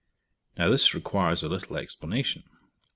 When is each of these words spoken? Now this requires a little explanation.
Now 0.57 0.71
this 0.71 0.95
requires 0.95 1.43
a 1.43 1.47
little 1.49 1.77
explanation. 1.77 2.41